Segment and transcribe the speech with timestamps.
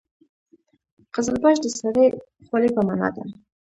[1.13, 2.05] قزلباش د سرې
[2.45, 3.23] خولۍ په معنا ده.